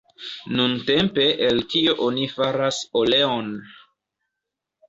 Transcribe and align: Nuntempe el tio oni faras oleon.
Nuntempe 0.59 1.25
el 1.49 1.61
tio 1.75 1.95
oni 2.07 2.25
faras 2.39 2.83
oleon. 3.03 3.55